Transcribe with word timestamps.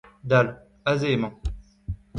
Dal, 0.29 0.47
aze 0.91 1.07
emañ. 1.15 1.33